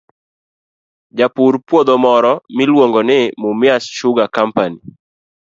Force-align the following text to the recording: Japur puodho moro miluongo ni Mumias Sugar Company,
Japur 1.17 1.53
puodho 1.67 1.95
moro 2.05 2.33
miluongo 2.57 2.99
ni 3.09 3.19
Mumias 3.41 3.83
Sugar 3.97 4.29
Company, 4.37 4.75